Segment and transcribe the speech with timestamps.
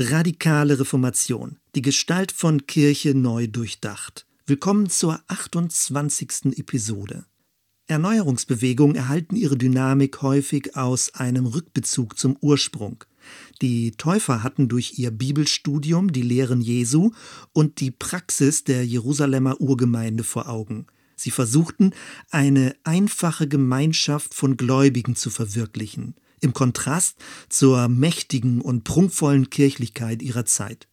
[0.00, 1.58] Radikale Reformation.
[1.74, 4.26] Die Gestalt von Kirche neu durchdacht.
[4.46, 6.56] Willkommen zur 28.
[6.56, 7.24] Episode.
[7.88, 13.02] Erneuerungsbewegungen erhalten ihre Dynamik häufig aus einem Rückbezug zum Ursprung.
[13.60, 17.10] Die Täufer hatten durch ihr Bibelstudium die Lehren Jesu
[17.52, 20.86] und die Praxis der Jerusalemer Urgemeinde vor Augen.
[21.16, 21.90] Sie versuchten,
[22.30, 27.16] eine einfache Gemeinschaft von Gläubigen zu verwirklichen– im Kontrast
[27.48, 30.88] zur mächtigen und prunkvollen Kirchlichkeit ihrer Zeit.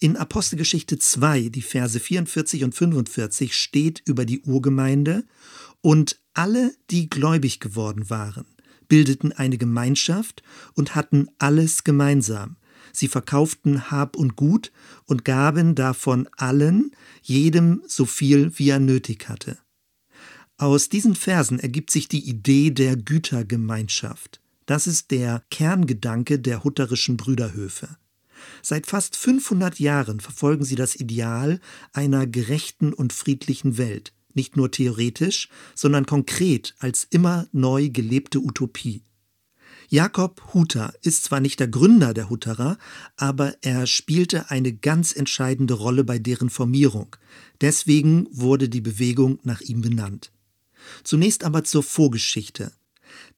[0.00, 5.24] In Apostelgeschichte 2, die Verse 44 und 45 steht über die Urgemeinde
[5.80, 8.46] und alle, die gläubig geworden waren,
[8.88, 10.42] bildeten eine Gemeinschaft
[10.74, 12.56] und hatten alles gemeinsam.
[12.92, 14.72] Sie verkauften Hab und Gut
[15.06, 19.58] und gaben davon allen, jedem so viel, wie er nötig hatte.
[20.56, 24.40] Aus diesen Versen ergibt sich die Idee der Gütergemeinschaft.
[24.66, 27.96] Das ist der Kerngedanke der hutterischen Brüderhöfe.
[28.62, 31.60] Seit fast 500 Jahren verfolgen sie das Ideal
[31.92, 39.02] einer gerechten und friedlichen Welt, nicht nur theoretisch, sondern konkret als immer neu gelebte Utopie.
[39.88, 42.78] Jakob Hutter ist zwar nicht der Gründer der Hutterer,
[43.16, 47.16] aber er spielte eine ganz entscheidende Rolle bei deren Formierung.
[47.60, 50.32] Deswegen wurde die Bewegung nach ihm benannt.
[51.02, 52.72] Zunächst aber zur Vorgeschichte.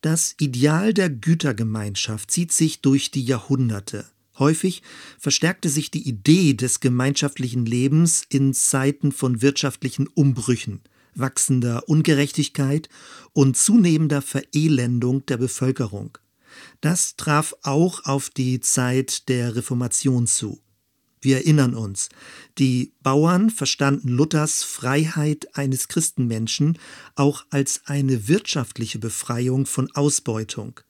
[0.06, 4.04] Das Ideal der Gütergemeinschaft zieht sich durch die Jahrhunderte.
[4.38, 4.84] Häufig
[5.18, 10.80] verstärkte sich die Idee des gemeinschaftlichen Lebens in Zeiten von wirtschaftlichen Umbrüchen,
[11.16, 12.88] wachsender Ungerechtigkeit
[13.32, 16.18] und zunehmender Verelendung der Bevölkerung.
[16.80, 20.62] Das traf auch auf die Zeit der Reformation zu.
[21.20, 22.08] Wir erinnern uns,
[22.58, 26.78] die Bauern verstanden Luthers Freiheit eines Christenmenschen
[27.14, 30.80] auch als eine wirtschaftliche Befreiung von Ausbeutung.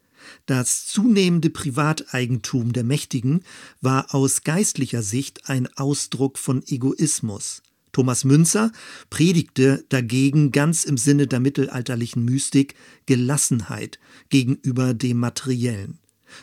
[0.47, 3.43] Das zunehmende Privateigentum der Mächtigen
[3.81, 7.63] war aus geistlicher Sicht ein Ausdruck von Egoismus.
[7.93, 8.73] Thomas Münzer
[9.09, 12.75] predigte dagegen ganz im Sinne der mittelalterlichen Mystik
[13.07, 13.99] Gelassenheit
[14.29, 15.99] gegenüber dem Materiellen.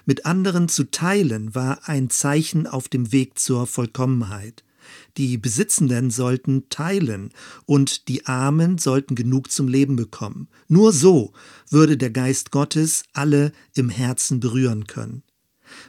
[0.05, 4.63] Mit anderen zu teilen war ein Zeichen auf dem Weg zur Vollkommenheit.
[5.17, 7.31] Die Besitzenden sollten teilen
[7.65, 10.47] und die Armen sollten genug zum Leben bekommen.
[10.67, 11.33] Nur so
[11.69, 15.23] würde der Geist Gottes alle im Herzen berühren können.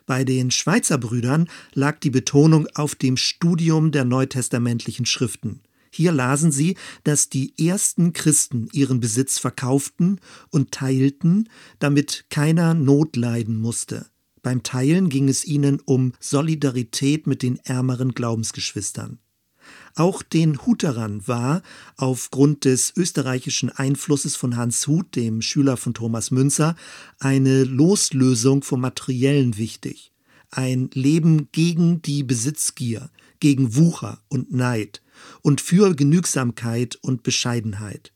[0.07, 5.61] Bei den Schweizer Brüdern lag die Betonung auf dem Studium der neutestamentlichen Schriften.
[5.95, 10.19] Hier lasen sie, dass die ersten Christen ihren Besitz verkauften
[10.51, 14.07] und teilten, damit keiner Not leiden musste.
[14.43, 19.21] Beim Teilen ging es ihnen um Solidarität mit den ärmeren Glaubensgeschwistern.
[19.95, 21.63] Auch den Huterern war,
[21.97, 26.75] aufgrund des österreichischen Einflusses von Hans Huth, dem Schüler von Thomas Münzer,
[27.21, 30.11] eine Loslösung vom Materiellen wichtig.
[30.51, 35.04] Ein Leben gegen die Besitzgier, gegen Wucher und Neid,
[35.43, 38.13] und für Genügsamkeit und Bescheidenheit.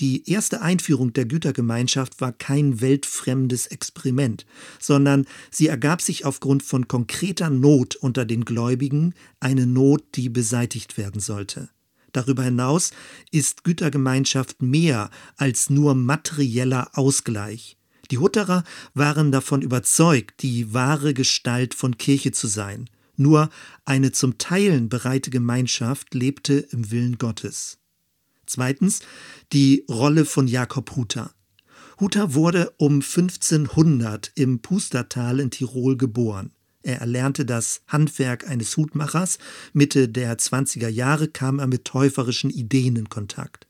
[0.00, 4.46] Die erste Einführung der Gütergemeinschaft war kein weltfremdes Experiment,
[4.78, 10.96] sondern sie ergab sich aufgrund von konkreter Not unter den Gläubigen, eine Not, die beseitigt
[10.96, 11.68] werden sollte.
[12.12, 12.92] Darüber hinaus
[13.30, 17.76] ist Gütergemeinschaft mehr als nur materieller Ausgleich.
[18.10, 18.64] Die Hutterer
[18.94, 22.88] waren davon überzeugt, die wahre Gestalt von Kirche zu sein.
[23.20, 23.50] Nur
[23.84, 27.76] eine zum Teilen bereite Gemeinschaft lebte im Willen Gottes.
[28.46, 29.00] Zweitens
[29.52, 31.30] die Rolle von Jakob Hutter.
[32.00, 36.52] Hutter wurde um 1500 im Pustertal in Tirol geboren.
[36.82, 39.38] Er erlernte das Handwerk eines Hutmachers.
[39.74, 43.66] Mitte der 20er Jahre kam er mit täuferischen Ideen in Kontakt.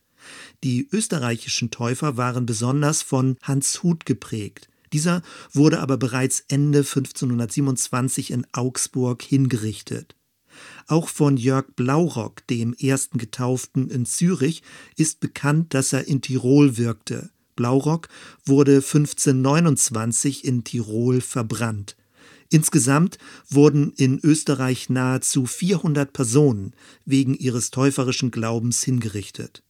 [0.63, 4.70] Die österreichischen Täufer waren besonders von Hans Huth geprägt.
[4.93, 10.17] Dieser wurde aber bereits Ende 1527 in Augsburg hingerichtet.
[10.87, 14.63] Auch von Jörg Blaurock, dem ersten Getauften in Zürich,
[14.97, 17.31] ist bekannt, dass er in Tirol wirkte.
[17.57, 18.09] Blaurock
[18.45, 21.97] wurde 1529 in Tirol verbrannt.
[22.49, 26.73] Insgesamt wurden in Österreich nahezu 400 Personen
[27.05, 29.63] wegen ihres täuferischen Glaubens hingerichtet.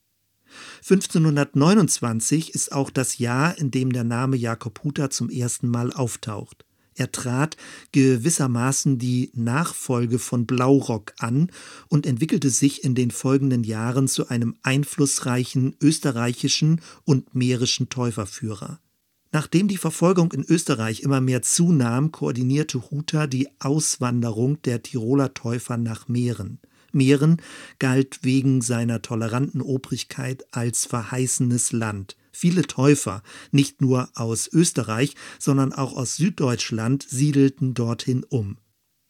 [0.83, 6.65] 1529 ist auch das Jahr, in dem der Name Jakob Hutter zum ersten Mal auftaucht.
[6.95, 7.57] Er trat
[7.93, 11.51] gewissermaßen die Nachfolge von Blaurock an
[11.89, 18.81] und entwickelte sich in den folgenden Jahren zu einem einflussreichen österreichischen und mährischen Täuferführer.
[19.33, 25.77] Nachdem die Verfolgung in Österreich immer mehr zunahm, koordinierte Hutter die Auswanderung der Tiroler Täufer
[25.77, 26.59] nach Mähren.
[26.95, 27.41] Mähren
[27.79, 32.17] galt wegen seiner toleranten Obrigkeit als verheißenes Land.
[32.33, 38.57] Viele Täufer, nicht nur aus Österreich, sondern auch aus Süddeutschland, siedelten dorthin um.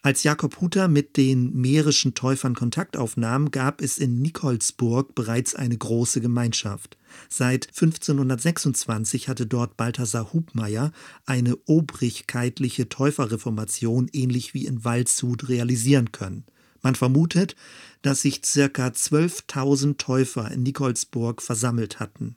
[0.02, 5.76] Als Jakob Hutter mit den mährischen Täufern Kontakt aufnahm, gab es in Nikolsburg bereits eine
[5.76, 6.96] große Gemeinschaft.
[7.28, 10.92] Seit 1526 hatte dort Balthasar Hubmeier
[11.26, 16.44] eine obrigkeitliche Täuferreformation ähnlich wie in Waldshut realisieren können.
[16.82, 17.56] Man vermutet,
[18.02, 18.88] dass sich ca.
[18.88, 22.36] 12.000 Täufer in Nikolsburg versammelt hatten.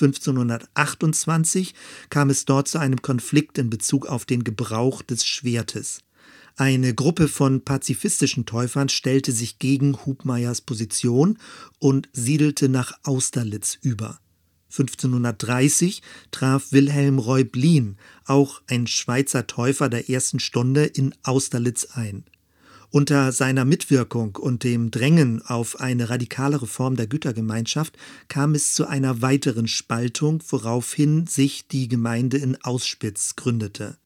[0.00, 1.74] 1528
[2.08, 6.00] kam es dort zu einem Konflikt in Bezug auf den Gebrauch des Schwertes.
[6.56, 11.38] Eine Gruppe von pazifistischen Täufern stellte sich gegen Hubmeyers Position
[11.78, 14.18] und siedelte nach Austerlitz über.
[14.70, 17.96] 1530 traf Wilhelm Reublin,
[18.26, 22.24] auch ein Schweizer Täufer der ersten Stunde, in Austerlitz ein.
[22.90, 27.98] Unter seiner Mitwirkung und dem Drängen auf eine radikale Reform der Gütergemeinschaft
[28.28, 33.98] kam es zu einer weiteren Spaltung, woraufhin sich die Gemeinde in Auspitz gründete.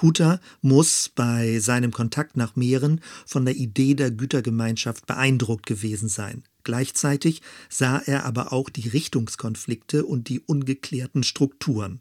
[0.00, 6.44] Hutter muss bei seinem Kontakt nach Mähren von der Idee der Gütergemeinschaft beeindruckt gewesen sein.
[6.62, 12.00] Gleichzeitig sah er aber auch die Richtungskonflikte und die ungeklärten Strukturen.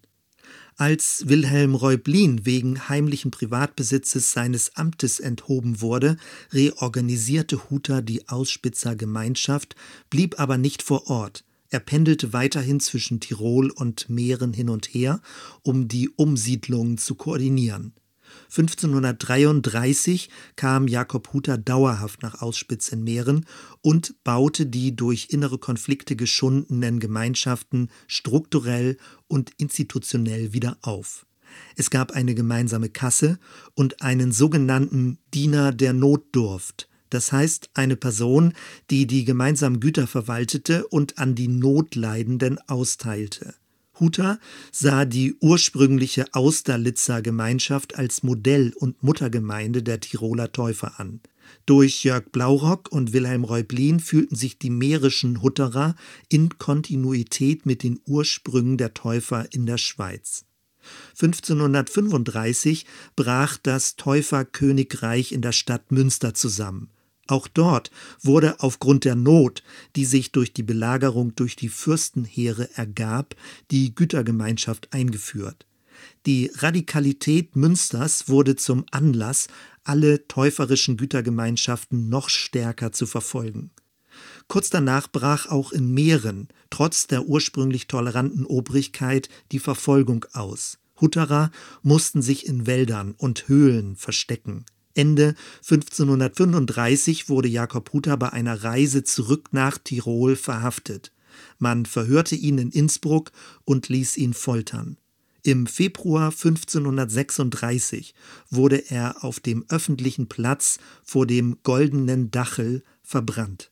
[0.79, 6.17] Als Wilhelm Reublin wegen heimlichen Privatbesitzes seines Amtes enthoben wurde,
[6.53, 9.75] reorganisierte Hutter die Ausspitzer Gemeinschaft,
[10.11, 11.43] blieb aber nicht vor Ort.
[11.71, 15.19] Er pendelte weiterhin zwischen Tirol und Mähren hin und her,
[15.63, 17.93] um die Umsiedlungen zu koordinieren.
[18.49, 23.45] 1533 kam Jakob Hutter dauerhaft nach Auspitz in Mähren
[23.81, 28.97] und baute die durch innere Konflikte geschundenen Gemeinschaften strukturell
[29.27, 31.25] und institutionell wieder auf.
[31.75, 33.39] Es gab eine gemeinsame Kasse
[33.73, 38.53] und einen sogenannten Diener der Notdurft, das heißt eine Person,
[38.89, 43.55] die die gemeinsamen Güter verwaltete und an die Notleidenden austeilte.
[43.99, 44.39] Hutter
[44.71, 51.21] sah die ursprüngliche Austerlitzer Gemeinschaft als Modell und Muttergemeinde der Tiroler Täufer an.
[51.65, 55.95] Durch Jörg Blaurock und Wilhelm Reublin fühlten sich die mährischen Hutterer
[56.29, 60.45] in Kontinuität mit den Ursprüngen der Täufer in der Schweiz.
[61.21, 62.85] 1535
[63.15, 66.89] brach das Täuferkönigreich in der Stadt Münster zusammen.
[67.27, 67.91] Auch dort
[68.21, 69.63] wurde aufgrund der Not,
[69.95, 73.35] die sich durch die Belagerung durch die Fürstenheere ergab,
[73.69, 75.65] die Gütergemeinschaft eingeführt.
[76.25, 79.47] Die Radikalität Münsters wurde zum Anlass,
[79.83, 83.71] alle täuferischen Gütergemeinschaften noch stärker zu verfolgen.
[84.47, 90.79] Kurz danach brach auch in Mähren, trotz der ursprünglich toleranten Obrigkeit, die Verfolgung aus.
[90.99, 91.51] Hutterer
[91.83, 94.65] mussten sich in Wäldern und Höhlen verstecken.
[94.97, 101.11] Ende 1535 wurde Jakob Hutter bei einer Reise zurück nach Tirol verhaftet.
[101.59, 103.31] Man verhörte ihn in Innsbruck
[103.63, 104.97] und ließ ihn foltern.
[105.43, 108.13] Im Februar 1536
[108.49, 113.71] wurde er auf dem öffentlichen Platz vor dem Goldenen Dachel verbrannt.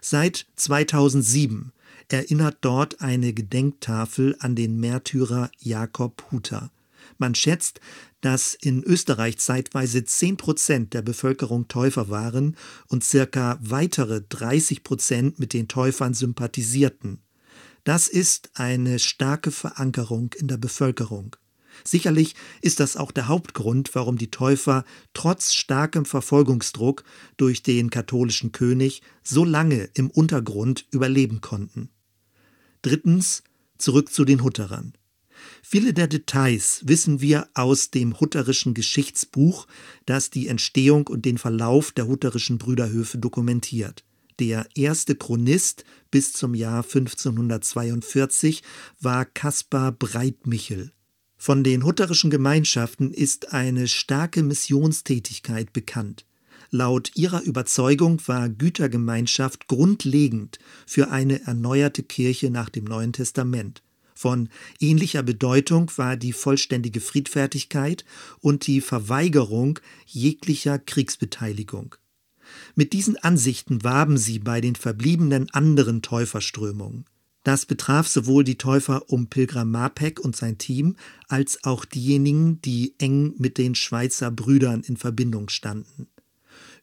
[0.00, 1.72] Seit 2007
[2.08, 6.70] erinnert dort eine Gedenktafel an den Märtyrer Jakob Hutter.
[7.18, 7.80] Man schätzt,
[8.20, 12.56] dass in Österreich zeitweise 10 Prozent der Bevölkerung Täufer waren
[12.88, 17.20] und circa weitere 30 Prozent mit den Täufern sympathisierten.
[17.84, 21.36] Das ist eine starke Verankerung in der Bevölkerung.
[21.84, 24.84] Sicherlich ist das auch der Hauptgrund, warum die Täufer
[25.14, 27.04] trotz starkem Verfolgungsdruck
[27.36, 31.90] durch den katholischen König so lange im Untergrund überleben konnten.
[32.82, 33.44] Drittens
[33.78, 34.97] zurück zu den Hutterern.
[35.62, 39.66] Viele der Details wissen wir aus dem Hutterischen Geschichtsbuch,
[40.06, 44.04] das die Entstehung und den Verlauf der Hutterischen Brüderhöfe dokumentiert.
[44.38, 48.62] Der erste Chronist bis zum Jahr 1542
[49.00, 50.92] war Kaspar Breitmichel.
[51.36, 56.24] Von den hutterischen Gemeinschaften ist eine starke Missionstätigkeit bekannt.
[56.70, 63.82] Laut ihrer Überzeugung war Gütergemeinschaft grundlegend für eine erneuerte Kirche nach dem Neuen Testament.
[64.18, 64.48] Von
[64.80, 68.04] ähnlicher Bedeutung war die vollständige Friedfertigkeit
[68.40, 71.94] und die Verweigerung jeglicher Kriegsbeteiligung.
[72.74, 77.04] Mit diesen Ansichten warben sie bei den verbliebenen anderen Täuferströmungen.
[77.44, 80.96] Das betraf sowohl die Täufer um Pilgram Mapek und sein Team,
[81.28, 86.08] als auch diejenigen, die eng mit den Schweizer Brüdern in Verbindung standen.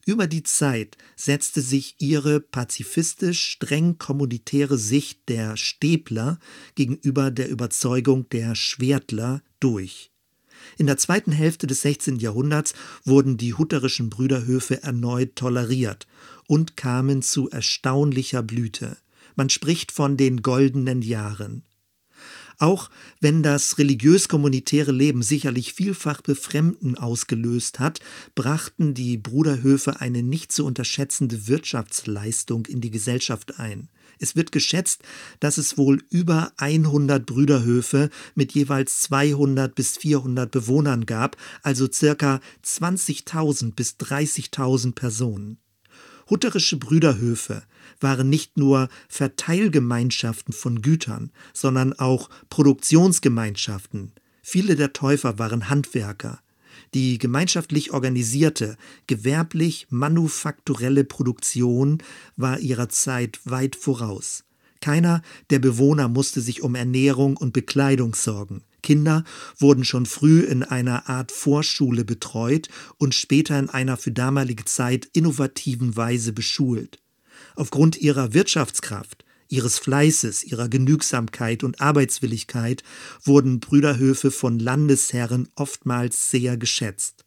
[0.06, 6.38] Über die Zeit setzte sich ihre pazifistisch streng kommunitäre Sicht der Stäbler
[6.76, 10.12] gegenüber der Überzeugung der Schwertler durch.
[10.78, 12.20] In der zweiten Hälfte des 16.
[12.20, 12.72] Jahrhunderts
[13.04, 16.06] wurden die hutterischen Brüderhöfe erneut toleriert
[16.46, 18.96] und kamen zu erstaunlicher Blüte.
[19.34, 21.64] Man spricht von den goldenen Jahren.
[22.58, 28.00] Auch wenn das religiös-kommunitäre Leben sicherlich vielfach Befremden ausgelöst hat,
[28.34, 33.88] brachten die Bruderhöfe eine nicht zu unterschätzende Wirtschaftsleistung in die Gesellschaft ein.
[34.18, 35.02] Es wird geschätzt,
[35.40, 42.40] dass es wohl über 100 Brüderhöfe mit jeweils 200 bis 400 Bewohnern gab, also circa
[42.64, 45.58] 20.000 bis 30.000 Personen.
[46.28, 47.62] Hutterische Brüderhöfe
[48.00, 54.12] waren nicht nur Verteilgemeinschaften von Gütern, sondern auch Produktionsgemeinschaften.
[54.42, 56.40] Viele der Täufer waren Handwerker.
[56.94, 62.02] Die gemeinschaftlich organisierte, gewerblich manufakturelle Produktion
[62.36, 64.44] war ihrer Zeit weit voraus.
[64.80, 68.62] Keiner der Bewohner musste sich um Ernährung und Bekleidung sorgen.
[68.86, 69.24] Kinder
[69.58, 75.08] wurden schon früh in einer Art Vorschule betreut und später in einer für damalige Zeit
[75.12, 77.00] innovativen Weise beschult.
[77.56, 82.84] Aufgrund ihrer Wirtschaftskraft, ihres Fleißes, ihrer Genügsamkeit und Arbeitswilligkeit
[83.24, 87.24] wurden Brüderhöfe von Landesherren oftmals sehr geschätzt.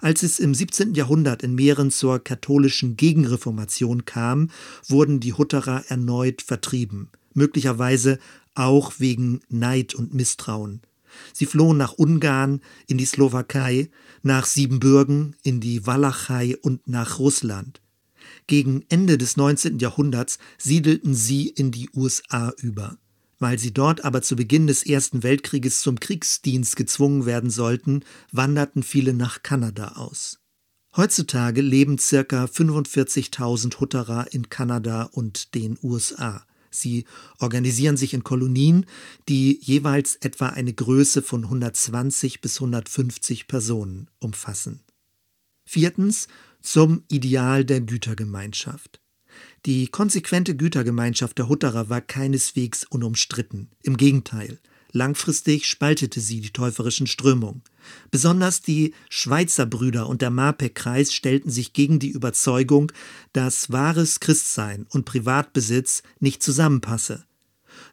[0.00, 0.92] Als es im 17.
[0.92, 4.50] Jahrhundert in Mähren zur katholischen Gegenreformation kam,
[4.88, 8.18] wurden die Hutterer erneut vertrieben, möglicherweise
[8.54, 10.82] auch wegen Neid und Misstrauen.
[11.32, 13.90] Sie flohen nach Ungarn, in die Slowakei,
[14.22, 17.80] nach Siebenbürgen, in die Walachei und nach Russland.
[18.46, 19.78] Gegen Ende des 19.
[19.78, 22.98] Jahrhunderts siedelten sie in die USA über.
[23.38, 28.82] Weil sie dort aber zu Beginn des Ersten Weltkrieges zum Kriegsdienst gezwungen werden sollten, wanderten
[28.82, 30.38] viele nach Kanada aus.
[30.96, 36.44] Heutzutage leben circa 45.000 Hutterer in Kanada und den USA.
[36.72, 37.04] Sie
[37.38, 38.86] organisieren sich in Kolonien,
[39.28, 44.80] die jeweils etwa eine Größe von 120 bis 150 Personen umfassen.
[45.64, 46.28] Viertens
[46.60, 49.00] zum Ideal der Gütergemeinschaft.
[49.66, 53.70] Die konsequente Gütergemeinschaft der Hutterer war keineswegs unumstritten.
[53.82, 54.58] Im Gegenteil,
[54.92, 57.62] langfristig spaltete sie die täuferischen Strömungen.
[58.10, 62.92] Besonders die Schweizer Brüder und der Marpeck-Kreis stellten sich gegen die Überzeugung,
[63.32, 67.24] dass wahres Christsein und Privatbesitz nicht zusammenpasse.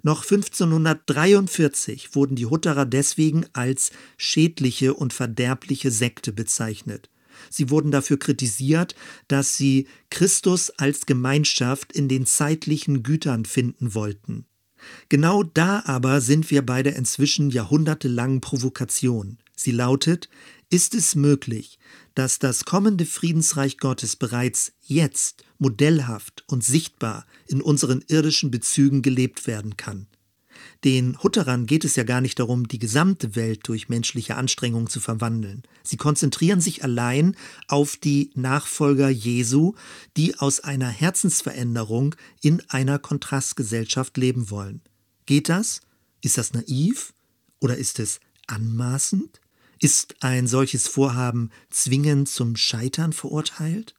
[0.04, 7.10] Noch 1543 wurden die Hutterer deswegen als schädliche und verderbliche Sekte bezeichnet.
[7.50, 8.96] Sie wurden dafür kritisiert,
[9.28, 14.46] dass sie Christus als Gemeinschaft in den zeitlichen Gütern finden wollten.
[15.10, 19.38] Genau da aber sind wir bei der inzwischen jahrhundertelangen Provokation.
[19.56, 20.30] Sie lautet,
[20.70, 21.80] ist es möglich,
[22.16, 29.48] dass das kommende Friedensreich Gottes bereits jetzt modellhaft und sichtbar in unseren irdischen Bezügen gelebt
[29.48, 30.08] werden kann?
[30.86, 35.02] Den Hutterern geht es ja gar nicht darum, die gesamte Welt durch menschliche Anstrengungen zu
[35.02, 35.64] verwandeln.
[35.84, 37.36] Sie konzentrieren sich allein
[37.68, 39.74] auf die Nachfolger Jesu,
[40.16, 44.82] die aus einer Herzensveränderung in einer Kontrastgesellschaft leben wollen.
[45.26, 45.82] Geht das?
[46.22, 47.14] Ist das naiv?
[47.60, 49.42] Oder ist es anmaßend?
[49.80, 53.96] Ist ein solches Vorhaben zwingend zum Scheitern verurteilt?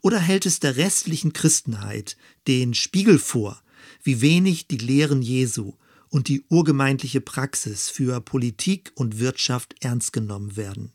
[0.00, 2.16] Oder hält es der restlichen Christenheit
[2.46, 3.60] den Spiegel vor,
[4.04, 5.74] wie wenig die Lehren Jesu
[6.14, 10.92] und die urgemeindliche Praxis für Politik und Wirtschaft ernst genommen werden.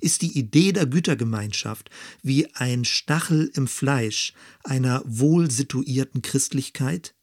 [0.00, 1.90] Ist die Idee der Gütergemeinschaft
[2.22, 4.32] wie ein Stachel im Fleisch
[4.64, 7.14] einer wohl situierten Christlichkeit?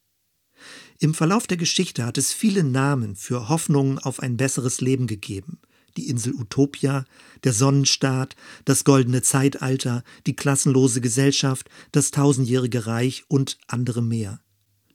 [0.99, 5.59] Im Verlauf der Geschichte hat es viele Namen für Hoffnungen auf ein besseres Leben gegeben.
[5.97, 7.03] Die Insel Utopia,
[7.43, 14.39] der Sonnenstaat, das goldene Zeitalter, die klassenlose Gesellschaft, das tausendjährige Reich und andere mehr.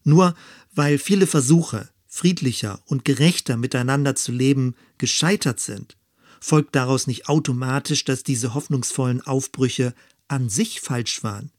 [0.05, 0.37] Nur
[0.73, 5.97] weil viele Versuche, friedlicher und gerechter miteinander zu leben, gescheitert sind,
[6.41, 9.95] folgt daraus nicht automatisch, dass diese hoffnungsvollen Aufbrüche
[10.27, 11.53] an sich falsch waren.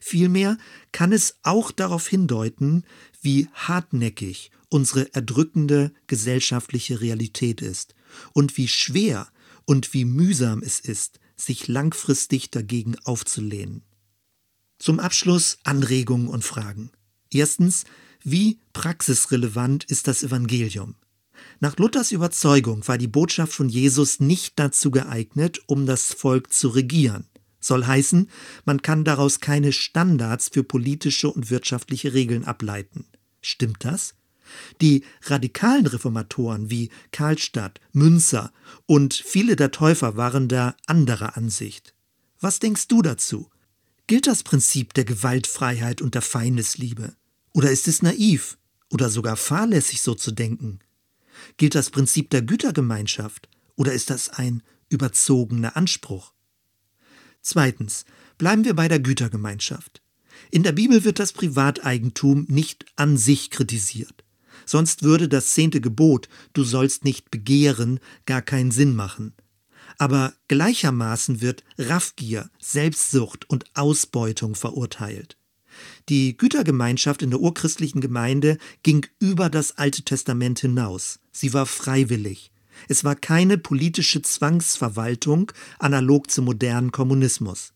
[0.00, 0.56] Vielmehr
[0.92, 2.84] kann es auch darauf hindeuten,
[3.22, 7.96] wie hartnäckig unsere erdrückende gesellschaftliche Realität ist
[8.32, 9.28] und wie schwer
[9.64, 13.82] und wie mühsam es ist, sich langfristig dagegen aufzulehnen.
[14.78, 16.92] Zum Abschluss Anregungen und Fragen.
[17.32, 17.84] Erstens,
[18.22, 20.96] wie praxisrelevant ist das Evangelium?
[21.60, 26.68] Nach Luthers Überzeugung war die Botschaft von Jesus nicht dazu geeignet, um das Volk zu
[26.68, 27.26] regieren.
[27.60, 28.30] Soll heißen,
[28.64, 33.06] man kann daraus keine Standards für politische und wirtschaftliche Regeln ableiten.
[33.40, 34.14] Stimmt das?
[34.80, 38.52] Die radikalen Reformatoren wie Karlstadt, Münzer
[38.86, 41.94] und viele der Täufer waren da anderer Ansicht.
[42.40, 43.50] Was denkst du dazu?
[44.06, 47.14] Gilt das Prinzip der Gewaltfreiheit und der Feindesliebe?
[47.58, 48.56] Oder ist es naiv
[48.88, 50.78] oder sogar fahrlässig so zu denken?
[51.56, 56.34] Gilt das Prinzip der Gütergemeinschaft oder ist das ein überzogener Anspruch?
[57.42, 58.04] Zweitens,
[58.38, 60.02] bleiben wir bei der Gütergemeinschaft.
[60.52, 64.22] In der Bibel wird das Privateigentum nicht an sich kritisiert,
[64.64, 69.34] Sonst würde das zehnte Gebot, du sollst nicht begehren, gar keinen Sinn machen.
[69.98, 75.38] Aber gleichermaßen wird Raffgier, Selbstsucht und Ausbeutung verurteilt.
[76.08, 81.20] Die Gütergemeinschaft in der urchristlichen Gemeinde ging über das Alte Testament hinaus.
[81.32, 82.50] Sie war freiwillig.
[82.88, 87.72] Es war keine politische Zwangsverwaltung, analog zum modernen Kommunismus.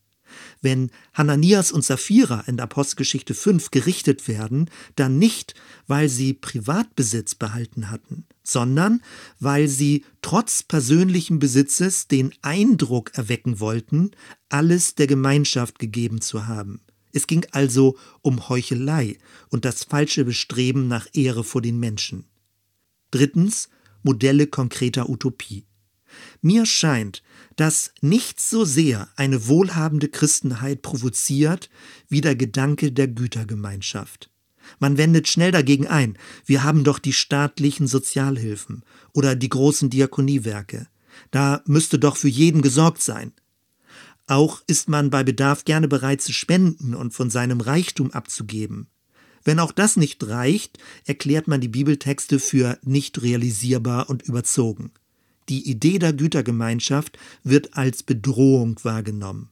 [0.61, 5.55] Wenn Hananias und Sapphira in Apostelgeschichte 5 gerichtet werden, dann nicht,
[5.87, 9.03] weil sie Privatbesitz behalten hatten, sondern
[9.41, 14.13] weil sie trotz persönlichen Besitzes den Eindruck erwecken wollten,
[14.49, 16.81] alles der Gemeinschaft gegeben zu haben.
[17.13, 19.19] Es ging also um Heuchelei
[19.51, 22.25] und das falsche Bestreben nach Ehre vor den Menschen.
[23.11, 23.69] Drittens
[24.03, 25.65] Modelle konkreter Utopie.
[26.41, 27.23] Mir scheint,
[27.57, 31.71] dass nichts so sehr eine wohlhabende Christenheit provoziert
[32.09, 34.31] wie der Gedanke der Gütergemeinschaft.
[34.79, 40.87] Man wendet schnell dagegen ein, wir haben doch die staatlichen Sozialhilfen oder die großen Diakoniewerke.
[41.31, 43.33] Da müsste doch für jeden gesorgt sein.
[44.27, 48.89] Auch ist man bei Bedarf gerne bereit zu spenden und von seinem Reichtum abzugeben.
[49.45, 54.93] Wenn auch das nicht reicht, erklärt man die Bibeltexte für nicht realisierbar und überzogen.
[55.49, 59.51] Die Idee der Gütergemeinschaft wird als Bedrohung wahrgenommen.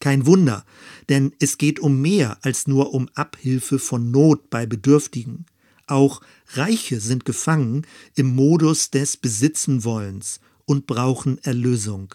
[0.00, 0.64] Kein Wunder,
[1.08, 5.46] denn es geht um mehr als nur um Abhilfe von Not bei Bedürftigen.
[5.86, 6.20] Auch
[6.54, 12.14] Reiche sind gefangen im Modus des Besitzenwollens und brauchen Erlösung.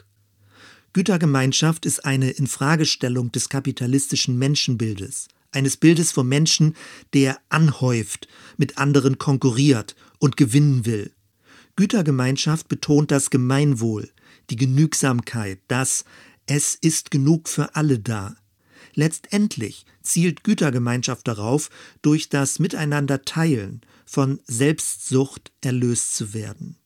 [0.93, 6.75] Gütergemeinschaft ist eine Infragestellung des kapitalistischen Menschenbildes, eines Bildes vom Menschen,
[7.13, 11.11] der anhäuft, mit anderen konkurriert und gewinnen will.
[11.75, 14.11] Gütergemeinschaft betont das Gemeinwohl,
[14.51, 16.05] die Genügsamkeit, das
[16.45, 18.35] Es ist genug für alle da.
[18.93, 21.71] Letztendlich zielt Gütergemeinschaft darauf,
[22.03, 26.77] durch das Miteinander teilen von Selbstsucht erlöst zu werden.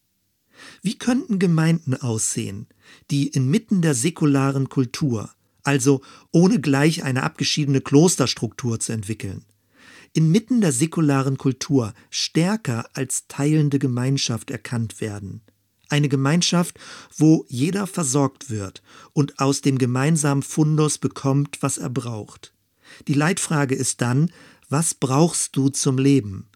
[0.81, 2.67] Wie könnten Gemeinden aussehen,
[3.11, 5.29] die inmitten der säkularen Kultur,
[5.63, 9.45] also ohne gleich eine abgeschiedene Klosterstruktur zu entwickeln,
[10.13, 15.41] inmitten der säkularen Kultur stärker als teilende Gemeinschaft erkannt werden.
[15.89, 16.79] Eine Gemeinschaft,
[17.15, 18.81] wo jeder versorgt wird
[19.13, 22.53] und aus dem gemeinsamen Fundus bekommt, was er braucht.
[23.07, 24.31] Die Leitfrage ist dann,
[24.69, 26.49] was brauchst du zum Leben?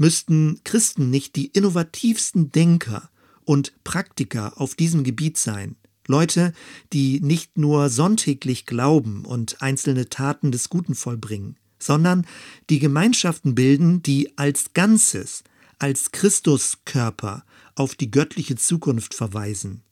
[0.00, 3.10] Müssten Christen nicht die innovativsten Denker
[3.44, 5.74] und Praktiker auf diesem Gebiet sein?
[6.06, 6.52] Leute,
[6.92, 12.28] die nicht nur sonntäglich glauben und einzelne Taten des Guten vollbringen, sondern
[12.70, 15.42] die Gemeinschaften bilden, die als Ganzes,
[15.80, 19.82] als Christuskörper auf die göttliche Zukunft verweisen.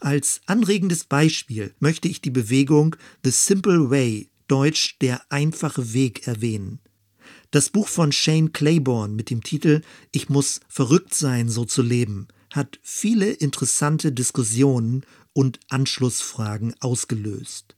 [0.00, 6.80] Als anregendes Beispiel möchte ich die Bewegung The Simple Way, deutsch der einfache Weg, erwähnen.
[7.54, 12.26] Das Buch von Shane Claiborne mit dem Titel Ich muss verrückt sein, so zu leben
[12.50, 17.76] hat viele interessante Diskussionen und Anschlussfragen ausgelöst.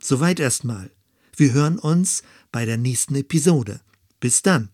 [0.00, 0.90] Soweit erstmal.
[1.36, 3.82] Wir hören uns bei der nächsten Episode.
[4.18, 4.70] Bis dann.